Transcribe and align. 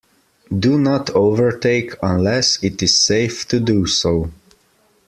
Do 0.57 0.79
not 0.79 1.11
overtake 1.11 1.93
unless 2.01 2.63
it 2.63 2.81
is 2.81 2.97
safe 2.97 3.47
to 3.49 3.59
do 3.59 3.85
so. 3.85 4.31